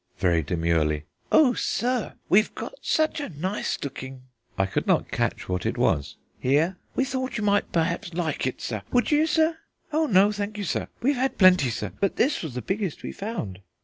[0.17, 4.23] (Very demurely): "O sir, we've got such a nice looking"
[4.57, 8.61] (I could not catch what it was) "here; we thought you might perhaps like it,
[8.61, 8.81] sir.
[8.91, 9.59] Would you, sir?...
[9.93, 13.11] Oh no, thank you, sir, we've had plenty, sir, but this was the biggest we
[13.11, 13.59] found."